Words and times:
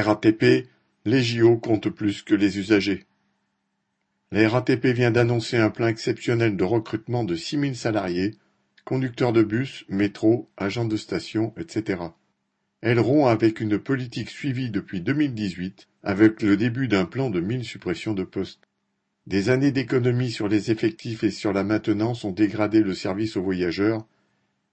RATP, 0.00 0.66
les 1.04 1.22
JO 1.22 1.56
comptent 1.56 1.90
plus 1.90 2.22
que 2.22 2.34
les 2.34 2.58
usagers. 2.58 3.04
La 4.32 4.48
RATP 4.48 4.86
vient 4.86 5.12
d'annoncer 5.12 5.56
un 5.56 5.70
plan 5.70 5.86
exceptionnel 5.86 6.56
de 6.56 6.64
recrutement 6.64 7.22
de 7.22 7.36
six 7.36 7.56
mille 7.56 7.76
salariés, 7.76 8.34
conducteurs 8.84 9.32
de 9.32 9.44
bus, 9.44 9.84
métro, 9.88 10.50
agents 10.56 10.84
de 10.84 10.96
station, 10.96 11.54
etc. 11.56 12.02
Elle 12.80 12.98
rompt 12.98 13.28
avec 13.28 13.60
une 13.60 13.78
politique 13.78 14.30
suivie 14.30 14.70
depuis 14.70 15.00
2018, 15.00 15.86
avec 16.02 16.42
le 16.42 16.56
début 16.56 16.88
d'un 16.88 17.04
plan 17.04 17.30
de 17.30 17.40
mille 17.40 17.64
suppressions 17.64 18.14
de 18.14 18.24
postes. 18.24 18.68
Des 19.28 19.48
années 19.48 19.70
d'économies 19.70 20.32
sur 20.32 20.48
les 20.48 20.72
effectifs 20.72 21.22
et 21.22 21.30
sur 21.30 21.52
la 21.52 21.62
maintenance 21.62 22.24
ont 22.24 22.32
dégradé 22.32 22.82
le 22.82 22.94
service 22.94 23.36
aux 23.36 23.42
voyageurs, 23.42 24.06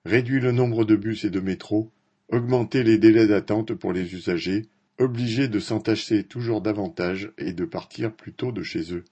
réduit 0.03 0.39
le 0.39 0.51
nombre 0.51 0.83
de 0.83 0.95
bus 0.95 1.23
et 1.25 1.29
de 1.29 1.39
métros, 1.39 1.91
augmenté 2.27 2.81
les 2.83 2.97
délais 2.97 3.27
d'attente 3.27 3.73
pour 3.75 3.93
les 3.93 4.15
usagers, 4.15 4.65
obligés 5.02 5.47
de 5.47 5.59
s'entacher 5.59 6.23
toujours 6.23 6.61
davantage 6.61 7.32
et 7.37 7.54
de 7.54 7.65
partir 7.65 8.14
plus 8.14 8.33
tôt 8.33 8.51
de 8.51 8.64
chez 8.64 8.93
eux. 8.93 9.04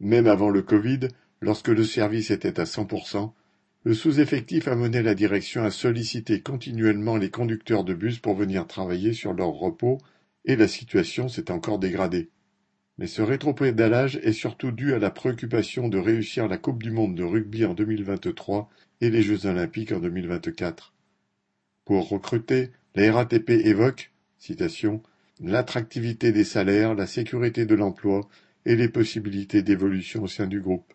Même 0.00 0.26
avant 0.26 0.50
le 0.50 0.62
Covid, 0.62 1.08
lorsque 1.40 1.68
le 1.68 1.84
service 1.84 2.30
était 2.30 2.60
à 2.60 2.64
100%, 2.64 3.32
le 3.84 3.94
sous-effectif 3.94 4.68
amenait 4.68 5.02
la 5.02 5.14
direction 5.14 5.64
à 5.64 5.70
solliciter 5.70 6.40
continuellement 6.40 7.16
les 7.16 7.30
conducteurs 7.30 7.82
de 7.82 7.94
bus 7.94 8.20
pour 8.20 8.34
venir 8.34 8.66
travailler 8.66 9.12
sur 9.12 9.34
leur 9.34 9.48
repos 9.48 9.98
et 10.44 10.54
la 10.54 10.68
situation 10.68 11.28
s'est 11.28 11.50
encore 11.50 11.80
dégradée. 11.80 12.30
Mais 12.98 13.08
ce 13.08 13.22
rétropédalage 13.22 14.20
est 14.22 14.32
surtout 14.32 14.70
dû 14.70 14.94
à 14.94 14.98
la 14.98 15.10
préoccupation 15.10 15.88
de 15.88 15.98
réussir 15.98 16.46
la 16.46 16.58
Coupe 16.58 16.82
du 16.82 16.92
monde 16.92 17.16
de 17.16 17.24
rugby 17.24 17.64
en 17.64 17.74
2023 17.74 18.70
et 19.00 19.10
les 19.10 19.22
Jeux 19.22 19.46
olympiques 19.46 19.92
en 19.92 19.98
2024. 19.98 20.94
Pour 21.84 22.08
recruter, 22.08 22.70
la 22.94 23.12
RATP 23.12 23.50
évoque 23.50 24.11
l'attractivité 25.40 26.32
des 26.32 26.44
salaires, 26.44 26.94
la 26.94 27.06
sécurité 27.06 27.66
de 27.66 27.74
l'emploi 27.74 28.28
et 28.64 28.76
les 28.76 28.88
possibilités 28.88 29.62
d'évolution 29.62 30.22
au 30.22 30.28
sein 30.28 30.46
du 30.46 30.60
groupe. 30.60 30.92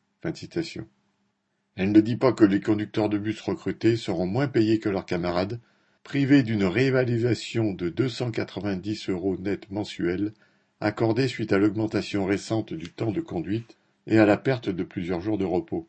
Elle 1.75 1.91
ne 1.91 2.01
dit 2.01 2.17
pas 2.17 2.33
que 2.33 2.45
les 2.45 2.59
conducteurs 2.59 3.09
de 3.09 3.17
bus 3.17 3.39
recrutés 3.41 3.97
seront 3.97 4.25
moins 4.25 4.47
payés 4.47 4.79
que 4.79 4.89
leurs 4.89 5.05
camarades, 5.05 5.59
privés 6.03 6.43
d'une 6.43 6.63
réévaluation 6.63 7.73
de 7.73 7.89
290 7.89 9.09
euros 9.09 9.37
net 9.37 9.69
mensuels, 9.69 10.33
accordée 10.79 11.27
suite 11.27 11.53
à 11.53 11.57
l'augmentation 11.57 12.25
récente 12.25 12.73
du 12.73 12.91
temps 12.91 13.11
de 13.11 13.21
conduite 13.21 13.77
et 14.07 14.17
à 14.17 14.25
la 14.25 14.37
perte 14.37 14.69
de 14.69 14.83
plusieurs 14.83 15.21
jours 15.21 15.37
de 15.37 15.45
repos. 15.45 15.87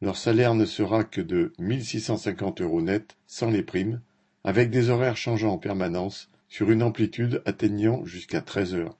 Leur 0.00 0.16
salaire 0.16 0.54
ne 0.54 0.64
sera 0.64 1.04
que 1.04 1.20
de 1.20 1.52
1650 1.58 2.60
euros 2.60 2.80
net 2.80 3.16
sans 3.26 3.50
les 3.50 3.62
primes, 3.62 4.00
avec 4.44 4.70
des 4.70 4.88
horaires 4.88 5.16
changeant 5.16 5.52
en 5.52 5.58
permanence 5.58 6.30
sur 6.48 6.70
une 6.70 6.82
amplitude 6.82 7.42
atteignant 7.44 8.04
jusqu'à 8.04 8.40
treize 8.40 8.74
heures. 8.74 8.96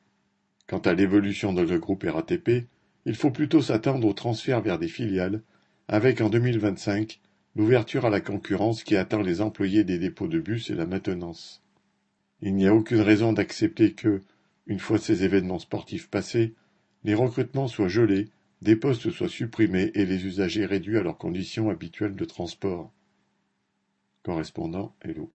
Quant 0.67 0.79
à 0.79 0.93
l'évolution 0.93 1.53
de 1.53 1.63
le 1.63 1.79
groupe 1.79 2.05
RATP, 2.07 2.67
il 3.07 3.15
faut 3.15 3.31
plutôt 3.31 3.63
s'attendre 3.63 4.07
au 4.07 4.13
transfert 4.13 4.61
vers 4.61 4.79
des 4.79 4.89
filiales, 4.89 5.43
avec 5.89 6.21
en 6.21 6.29
2025 6.29 7.21
l'ouverture 7.57 8.05
à 8.05 8.11
la 8.11 8.21
concurrence 8.21 8.85
qui 8.85 8.97
attend 8.97 9.23
les 9.23 9.41
employés 9.41 9.83
des 9.83 9.99
dépôts 9.99 10.29
de 10.29 10.39
bus 10.39 10.71
et 10.71 10.75
la 10.75 10.87
maintenance. 10.87 11.63
Il 12.43 12.55
n'y 12.55 12.67
a 12.67 12.75
aucune 12.75 13.01
raison 13.01 13.33
d'accepter 13.33 13.95
que, 13.95 14.21
une 14.67 14.79
fois 14.79 14.99
ces 14.99 15.25
événements 15.25 15.59
sportifs 15.59 16.09
passés, 16.09 16.55
les 17.03 17.15
recrutements 17.15 17.67
soient 17.67 17.89
gelés, 17.89 18.29
des 18.61 18.77
postes 18.77 19.11
soient 19.11 19.29
supprimés 19.29 19.91
et 19.95 20.05
les 20.05 20.27
usagers 20.27 20.67
réduits 20.67 20.99
à 20.99 21.03
leurs 21.03 21.19
conditions 21.19 21.71
habituelles 21.71 22.15
de 22.15 22.25
transport. 22.25 22.93
Correspondant 24.23 24.95
Hello. 25.03 25.27